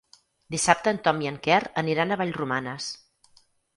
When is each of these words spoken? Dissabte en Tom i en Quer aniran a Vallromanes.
Dissabte 0.53 0.93
en 0.95 0.99
Tom 1.07 1.21
i 1.25 1.29
en 1.33 1.37
Quer 1.47 1.59
aniran 1.83 2.15
a 2.15 2.17
Vallromanes. 2.23 2.89